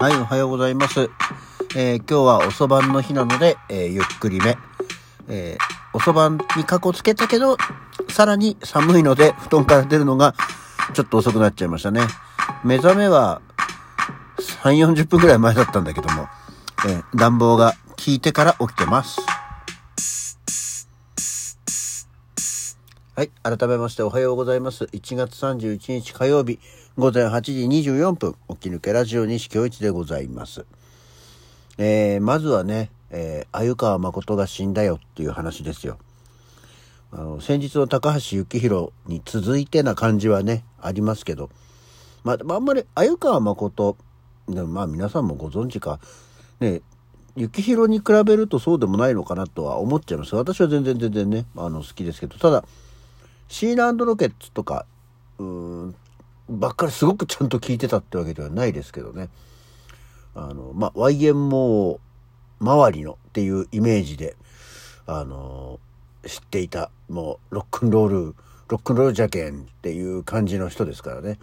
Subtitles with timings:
[0.00, 1.10] はい、おはようございます。
[1.76, 4.56] えー今日はおそばんの日なので、えーゆっくりめ。
[5.26, 7.56] えーおそばんにかこつけたけど、
[8.08, 10.36] さらに寒いので、布団から出るのが
[10.94, 12.02] ちょっと遅くなっちゃいましたね。
[12.62, 13.42] 目覚めは
[14.62, 16.28] 3、40分くらい前だったんだけども、
[16.86, 19.18] え暖房が効いてから起きてます。
[23.18, 23.30] はい。
[23.42, 24.84] 改めましておはようございます。
[24.84, 26.60] 1月31日火曜日
[26.96, 30.64] 午前8時24分、起き抜けラジオ西京一でございます。
[31.78, 35.98] えー、まずはね、えー、鮎川誠が死んだよっていう話ですよ。
[37.10, 41.50] あの、先日の高橋幸宏に続いてな感じはね、ありますけど、
[42.22, 43.96] まあ、あんまり鮎川誠、
[44.48, 45.98] でもまあ皆さんもご存知か、
[46.60, 46.82] ね、
[47.36, 50.36] 幸宏に比べるとそうでもないのかなとは思っちゃいます。
[50.36, 52.64] 私は全然全然ね、あの、好きですけど、ただ、
[53.48, 54.86] シーランドロケッツとか、
[55.38, 55.94] うーん、
[56.48, 59.28] ばっかりすごくちゃんと聞いてたってわけではないですけどね。
[60.34, 61.98] あの、まあ、YMO
[62.60, 64.36] 周りのっていうイメージで、
[65.06, 65.80] あの、
[66.26, 68.34] 知っていた、もう、ロックンロール、
[68.68, 71.38] ロックンロールじゃけんっていう感じの人ですからね。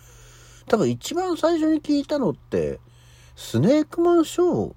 [0.68, 2.80] 多分一番最初に聞いたのって、
[3.36, 4.74] スネークマンショ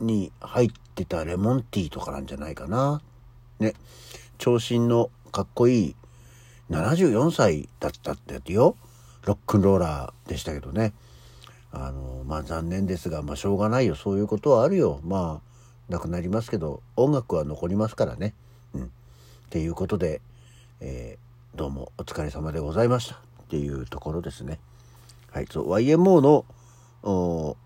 [0.00, 3.00] ーに入ってたレモンティーとかなんじゃないかな。
[3.58, 3.74] ね。
[4.38, 5.96] 長身のかっこいい
[6.72, 8.76] 74歳だったってやつよ。
[9.24, 10.92] ロックンローラーでしたけどね。
[11.70, 13.94] あの、まあ残念ですが、まあしょうがないよ。
[13.94, 15.00] そういうことはあるよ。
[15.04, 18.34] まあ、なくなりますけど、音楽は残りますからね。
[18.74, 18.84] うん。
[18.84, 18.88] っ
[19.50, 20.20] ていうことで、
[20.80, 23.16] えーどうもお疲れ様でございました。
[23.16, 23.18] っ
[23.50, 24.58] ていうところですね。
[25.30, 25.46] はい。
[25.50, 26.46] そう、YMO の、
[27.02, 27.56] お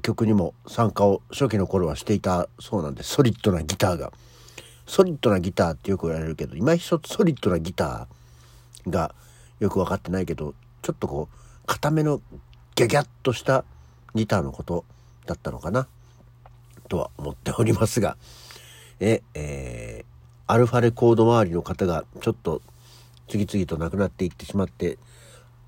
[0.00, 3.10] 曲にも参加を初期の頃はしていたそうなんです。
[3.10, 4.10] ソリッドなギターが。
[4.86, 9.14] ソリッドなギターってよく言われるけど、今一つソリッドなギターが
[9.60, 12.20] よく分かってないけど、ちょっとこう、固めの
[12.74, 13.64] ギャギャッとした
[14.14, 14.84] ギターのこと
[15.26, 15.86] だったのかな、
[16.88, 18.16] とは思っておりますが、
[19.00, 20.14] え、えー
[20.46, 22.60] アルファレコード周りの方がちょっと
[23.28, 24.98] 次々と亡くなっていってしまって、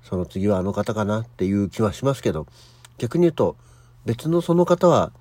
[0.03, 2.45] その次はあの方かなっていう気はしますけど、
[2.99, 3.55] 逆に言うと、
[4.05, 5.11] 別のその方は、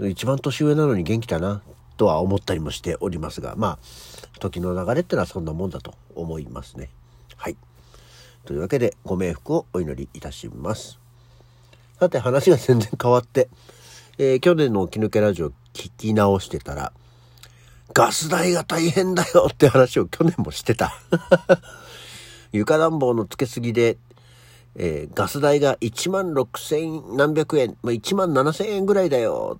[0.00, 1.62] 一番年上なのに元気だな、
[1.98, 6.88] とは思ったりもしておりますが、まあ、時の流れってのはそんなもんだと思いますね。
[7.36, 7.56] はい。
[8.46, 10.98] というわけで、ご冥福をお祈りいたします。
[11.98, 13.48] さて、話が全然変わって、
[14.16, 16.92] えー去年の起き抜けラジオ聞き直してたら、
[17.92, 20.92] ガス代が大変だよって話を去年もしてた。
[22.52, 23.98] 床暖房のつけすぎで、
[24.76, 29.58] えーガス代が1万6千何百円、まあ、1万7千円ぐらいだよ。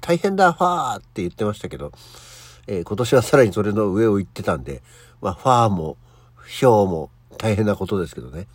[0.00, 1.92] 大変だ、ファーって言ってましたけど、
[2.66, 4.82] えー今年はさらにそれの上を行ってたんで、
[5.20, 5.96] まあ、ファーも、
[6.48, 8.46] ヒョーも大変なことですけどね。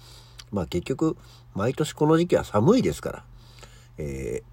[0.52, 1.16] まあ結局、
[1.56, 3.24] 毎年この時期は寒いですから、
[3.98, 4.52] えー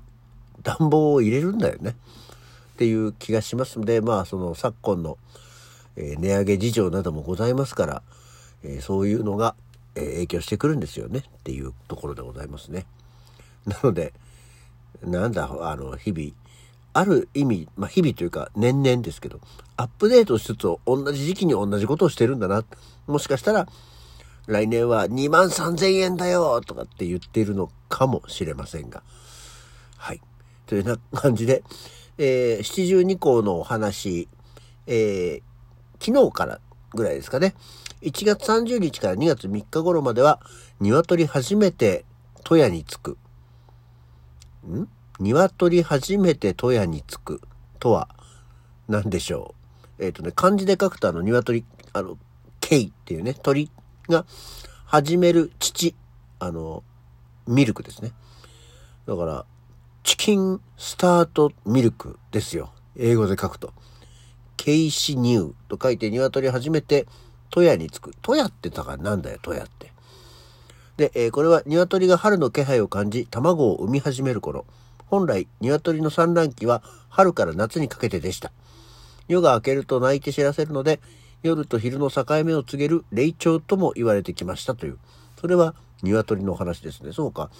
[0.62, 1.90] 暖房を入れるんだよね。
[1.90, 5.18] っていう気がしますので、まあその昨今の、
[5.96, 8.02] えー値上げ事情などもございますから、
[8.62, 9.54] えそういうのが、
[9.94, 12.86] え影響してくるんですよねっていうところでございますね。
[13.66, 14.12] なので、
[15.02, 16.32] なんだ、あの、日々、
[16.98, 19.40] ある意味、まあ、日々というか年々ですけど、
[19.76, 22.64] アップデートしつつ同じ時期に同じことをしてるんだな。
[23.06, 23.68] もしかしたら、
[24.48, 29.04] 来年は2万3000円だよとかって言っているのかもしれませんが。
[29.96, 30.20] はい。
[30.66, 31.62] というような感じで、
[32.18, 34.26] えー、七十二項のお話、
[34.88, 36.60] えー、昨日から
[36.94, 37.54] ぐらいですかね。
[38.02, 40.40] 1月30日から2月3日頃までは、
[40.80, 42.04] 鶏初めて
[42.42, 43.18] 戸屋に着く。
[44.66, 44.88] ん？
[45.20, 47.40] 鶏初めて戸屋に着く
[47.78, 48.08] とは
[48.88, 49.54] 何でしょ
[49.98, 50.04] う。
[50.04, 52.16] えっ、とね、漢字で書くとあの鶏、あの、
[52.60, 53.70] ケイっていうね、鳥
[54.08, 54.24] が
[54.84, 55.94] 始める乳、
[56.38, 56.84] あの、
[57.46, 58.12] ミルクですね。
[59.06, 59.44] だから、
[60.04, 62.72] チキンスタートミルクですよ。
[62.96, 63.72] 英語で書くと。
[64.56, 67.06] ケイシニューと書いて鶏初めて
[67.50, 68.14] 戸屋に着く。
[68.22, 69.92] 戸屋ってだからなんだよ、戸屋って。
[70.96, 74.66] で、えーこれは鶏が春の気配を感じ、卵を産み始める頃。
[75.10, 78.52] 本来、鶏の産卵期は春から夏にかけてでした。
[79.26, 81.00] 夜が明けると鳴いて知らせるので、
[81.42, 84.98] 夜と昼の境目を告げる霊長とも言われてきましたという。
[85.40, 87.12] それは鶏の話ですね。
[87.12, 87.50] そうか。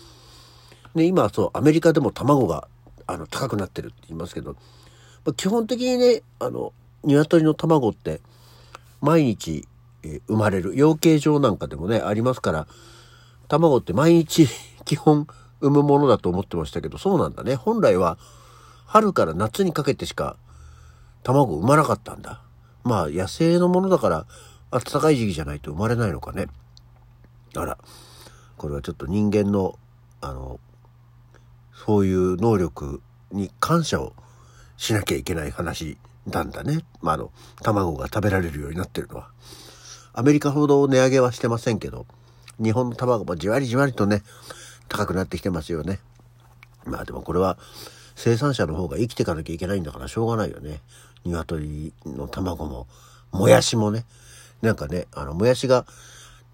[0.95, 2.69] で、今そう、アメリカでも卵が、
[3.07, 6.73] あの、高くなってるって言いますけど、まあ基本的にね、あの、
[7.05, 8.21] 鶏の卵って、
[9.01, 9.67] 毎日、
[10.03, 10.77] えー生まれる。
[10.77, 12.67] 養鶏場なんかでもね、ありますから、
[13.49, 14.47] 卵って毎日
[14.85, 15.27] 基本
[15.61, 17.55] 産むものだと思ってましたけど、そうなんだね。
[17.55, 18.19] 本来は
[18.87, 20.37] 春から夏にかけてしか
[21.23, 22.43] 卵を産まなかったんだ。
[22.85, 24.27] まあ野生のものだから
[24.71, 26.47] 暖かい時期じゃないと生まれないのかね。
[27.57, 27.79] あら、
[28.57, 29.79] これはちょっと人間の、
[30.21, 30.61] あの、
[31.73, 33.01] そういう能力
[33.33, 34.13] に感謝を
[34.77, 35.97] しなきゃいけない話
[36.27, 36.85] なんだね。
[37.01, 37.31] まあ、あの、
[37.63, 39.31] 卵が食べられるようになってるのは。
[40.13, 42.07] アメリカほど値上げはしてませんけど、
[42.63, 44.23] 日本の卵もじわりじわりとね、
[44.89, 46.01] 高くなってきてますよね。
[46.85, 47.59] まあでもこれは
[48.15, 50.81] 生産者の方が生きていかなきゃいけないんだからしょうがないよね。
[51.25, 52.87] 鶏の卵も、
[53.31, 54.05] もやしもね。
[54.63, 55.87] なんかね、あの、もやしが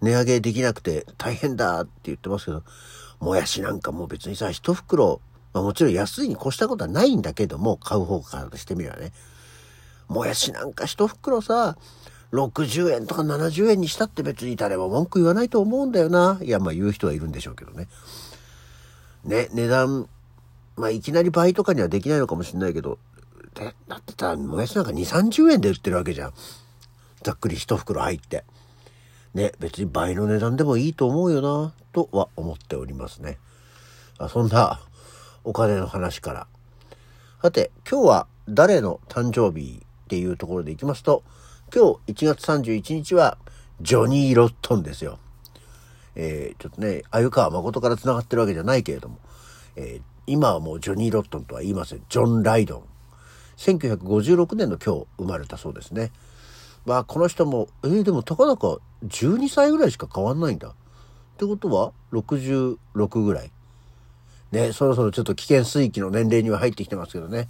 [0.01, 2.63] 値上げできなくて大変だって言ってますけど、
[3.19, 5.21] もやしなんかもう別にさ、一袋、
[5.53, 9.11] まあ、もちろん安いに越したことはないんだけども、買う方からしてみればね。
[10.07, 11.77] もやしなんか一袋さ、
[12.31, 16.39] 60円とか70円にしたって別に誰も文句言わないと思うんだよな。
[16.43, 17.87] いや、まあ言う人はいるんでしょうけどね。
[19.25, 20.07] ね、値段、
[20.77, 22.99] まあいきなり倍とかにはできないのかもしれないけど、
[23.55, 26.33] でだってさ、もやしなんか2、30円で売ってるわけじゃん。
[27.23, 28.43] ざっくり一袋入って。
[29.33, 33.37] ね、別に倍の値段でもいいと思うよな、とは思っておりますね。
[34.17, 34.79] あそんな
[35.43, 36.47] お金の話から。
[37.41, 41.23] さて、今日は誰の誕生日っていうところでいきますと、
[41.73, 43.37] 今日1月31日は
[43.81, 45.19] ジョニー・ロットンですよ。
[46.15, 49.19] えー、ちょっとね、鮎川誠から繋がってるわけじゃないけれども、
[49.75, 52.01] えー、今はもうジョニー・ロットンとは言いません。
[52.09, 52.83] ジョン・ライドン。
[53.57, 56.11] 1956年の今日生まれたそうですね。
[56.85, 60.69] まあこの人も、えー、でもたかだか12歳ぐらいしか変わんないんだ。
[60.69, 60.73] っ
[61.37, 63.51] てことは66ぐらい。
[64.51, 67.49] ね、そろそろちょっと危険水域の年齢には入ってきてますけどね。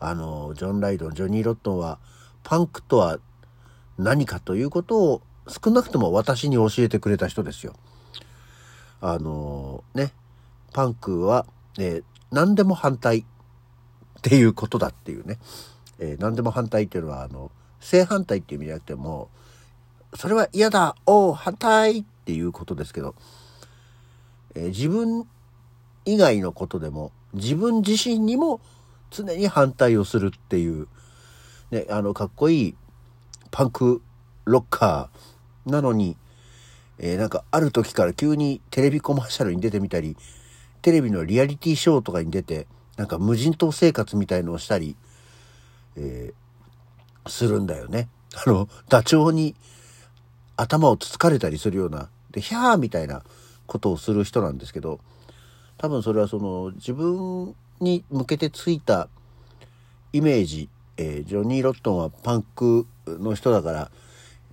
[0.00, 1.98] あの、ジョン・ライドン、ジョニー・ロットンは、
[2.42, 3.18] パンクとは
[3.98, 7.74] 何かということを少なくとも私に教えてくれた人ですよ。
[9.00, 10.12] あのね、
[10.72, 11.46] パンクは、
[11.78, 13.24] えー、何でも反対っ
[14.22, 15.38] ていうことだっていうね。
[16.00, 17.50] えー、何でも反対っていうのは、あの、
[17.80, 19.30] 正反対っていう意味じゃなくても、
[20.14, 23.14] それは嫌だおう反対っていうことですけど、
[24.54, 25.26] えー、自分
[26.04, 28.60] 以外のことでも、自分自身にも
[29.10, 30.88] 常に反対をするっていう、
[31.70, 32.74] ね、あの、かっこいい
[33.50, 34.02] パンク
[34.44, 35.37] ロッカー
[35.68, 36.16] なのに、
[36.98, 40.16] えー、なんかある時から急にテレビコマーシャルに出てみたり、
[40.82, 42.66] テレビのリアリティショーとかに出て、
[42.96, 44.96] なんか無人島生活みたいのをしたり、
[45.96, 48.08] えー、するんだよね。
[48.34, 49.54] あの、ダチョウに
[50.56, 53.22] 頭をつつかれたりするような、で、ヒャーみたいな
[53.66, 55.00] ことをする人なんですけど、
[55.76, 59.08] 多分それはその自分に向けてついた
[60.12, 63.90] イメージ、えー、ジョニー・ロットンはパンクの人だから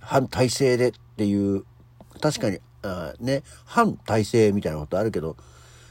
[0.00, 1.64] 反体制でっていう
[2.20, 2.58] 確かに
[3.20, 5.36] ね反体制みたいなことあるけど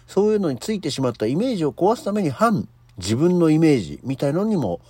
[0.08, 2.68] そういうのについてしまったイメージを壊すために反
[2.98, 4.82] 自分のイメージみたいのにも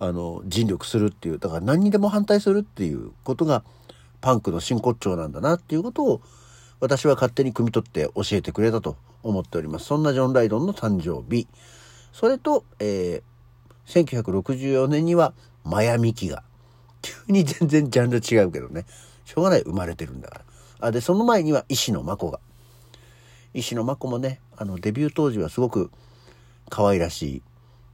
[0.00, 3.62] あの尽力するっていうだから何にでも反対するっていうことが
[4.22, 6.22] パンクの真骨頂なんだなっていうことを
[6.80, 9.84] 私は勝手に汲み取って教えてくれたと思っております。
[9.84, 11.46] そんなジョン・ライドンの誕生日。
[12.12, 15.32] それと、えー、1964年には
[15.64, 16.42] マヤミキが。
[17.02, 18.84] 急に全然ジャンル違うけどね。
[19.32, 20.34] しょうがない生まれてるんだか
[20.80, 20.88] ら。
[20.88, 22.38] あで、その前には石野真子が。
[23.54, 25.90] 石野真子もね、あの、デビュー当時はすごく
[26.68, 27.42] 可愛らしい。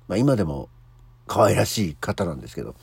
[0.08, 0.68] まあ今でも
[1.28, 2.74] 可愛らしい方なんですけど。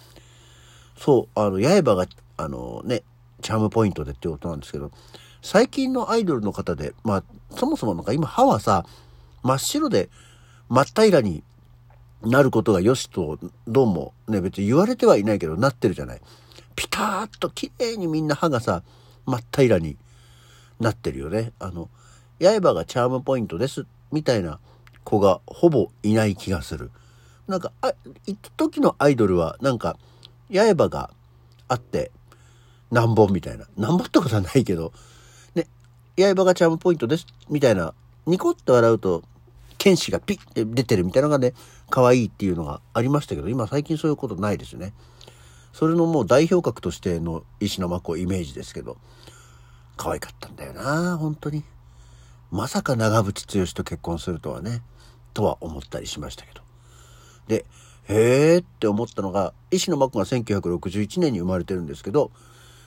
[0.97, 2.05] そう、あの、刃が、
[2.37, 3.03] あのね、
[3.41, 4.91] チャームポイントでってことなんですけど、
[5.41, 8.85] 最近のアイドルの方で、まあ、そもそもなんか今歯はさ、
[9.43, 10.09] 真っ白で
[10.69, 11.43] 真っ平らに
[12.23, 13.37] なることが良しと、
[13.67, 16.21] どうもね、別に言われてはいないけど、なってるじゃない。
[16.75, 18.83] ピターッと綺麗にみんな歯がさ、
[19.25, 19.97] 真っ平らに
[20.79, 21.53] なってるよね。
[21.59, 21.89] あの、
[22.39, 24.59] 刃がチャームポイントです、みたいな
[25.03, 26.91] 子がほぼいない気がする。
[27.47, 27.93] なんか、あ、
[28.25, 29.97] 一時のアイドルは、なんか、
[30.51, 31.11] 刃が
[31.67, 32.11] あって、
[32.91, 33.65] 何本みたいな。
[33.77, 34.91] 何本ってことはないけど、
[36.17, 37.93] 刃がチャームポイントです、みたいな、
[38.25, 39.23] ニコッと笑うと、
[39.77, 41.53] 剣士がピッて出てるみたいなのがね、
[41.89, 44.93] 可愛いっていうのがありましたけど、今最近そういうことないですね。
[45.75, 48.95] それのもう代表格としての石の真子イメージですけど、
[49.97, 51.65] 可愛かったんだよな本当に。
[52.49, 54.83] まさか長渕剛と結婚するとはね、
[55.33, 56.61] とは思ったりしましたけど。
[57.49, 57.65] で、
[58.05, 62.31] へーって思ったのが、石野真子が1961年に生まれてるんですけど、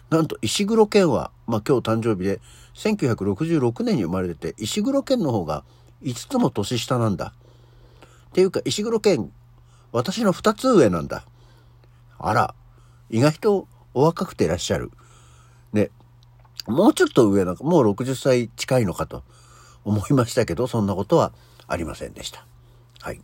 [0.08, 2.40] なんと石黒賢は、まあ今日誕生日で、
[2.72, 5.62] 1966年に生まれてて、石黒賢の方が
[6.04, 7.34] 5つも年下なんだ。
[8.30, 9.30] っていうか、石黒賢、
[9.92, 11.26] 私の2つ上なんだ。
[12.18, 12.54] あら、
[13.10, 14.90] 意外とお若くていらっしゃる。
[15.72, 15.90] ね、
[16.66, 19.22] もうちょっと上なんか、もう60歳近いのかと
[19.84, 21.32] 思いましたけど、そんなことは
[21.66, 22.46] ありませんでした。
[23.00, 23.20] はい。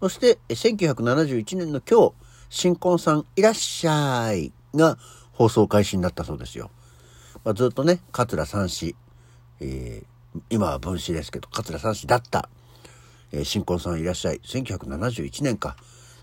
[0.00, 2.12] そして、1971年の今日、
[2.50, 4.98] 新婚さんいらっしゃいが
[5.32, 6.70] 放送開始になったそうですよ。
[7.44, 8.94] まあ、ずっとね、桂三子、
[9.60, 12.48] えー、今は分子ですけど、桂三子だった
[13.32, 14.40] えー、新婚さんいらっしゃい。
[14.44, 15.76] 1971年か。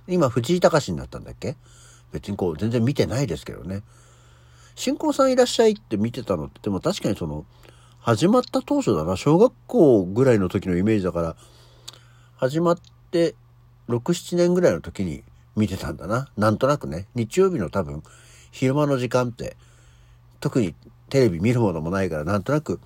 [0.07, 1.55] 今、藤井隆になったんだっけ？
[2.15, 3.83] 別にこう、全然見てないですけどね。
[4.75, 7.45] 新婚さんいらっしゃいって見てたのって、でも確かにその、
[7.99, 9.17] 始まった当初だな。
[9.17, 11.35] 小学校ぐらいの時のイメージだから、
[12.37, 12.77] 始まっ
[13.11, 13.35] て
[13.89, 15.23] 6、7年ぐらいの時に
[15.57, 16.29] 見てたんだな。
[16.37, 17.07] なんとなくね。
[17.15, 18.01] 日曜日の多分、
[18.51, 19.57] 昼間の時間って、
[20.39, 20.73] 特に
[21.09, 22.79] テレビ見るものもないから、なんとなく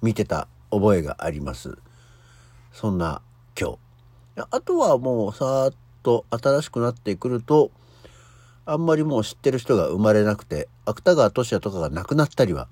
[0.00, 1.76] 見てた覚えがあります。
[2.72, 3.20] そんな
[3.60, 3.78] 今日。
[4.50, 7.70] あとはもうさーっと新しくなってくると、
[8.66, 12.68] あんまりもう知ってる人が生まれなくて、芥川俊也とかが亡くなったりは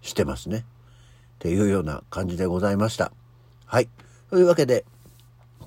[0.00, 0.58] してますね。
[0.58, 0.62] っ
[1.38, 3.12] ていうような感じでございました。
[3.66, 3.88] はい。
[4.30, 4.84] というわけで、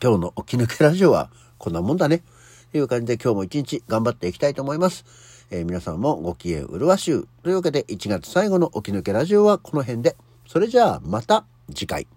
[0.02, 2.24] 今日の起き抜けラジオはこんなもんだね。
[2.72, 5.06] という感じで今日も一日頑張っていきたいと思います。
[5.50, 7.28] えー、皆さんもご機嫌うるわしゅう。
[7.44, 10.16] というわけで1月最後の起き抜けラジオはこの辺で。
[10.48, 12.08] それじゃあまた次回。